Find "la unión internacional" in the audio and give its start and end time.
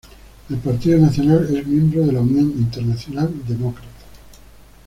2.13-3.31